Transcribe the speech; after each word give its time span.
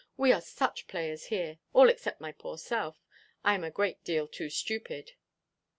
We 0.17 0.31
are 0.33 0.41
such 0.41 0.87
players 0.87 1.25
here; 1.25 1.59
all 1.73 1.87
except 1.87 2.19
my 2.21 2.31
poor 2.31 2.57
self; 2.57 2.97
I 3.43 3.53
am 3.53 3.63
a 3.63 3.69
great 3.69 4.03
deal 4.03 4.27
too 4.27 4.49
stupid." 4.49 5.11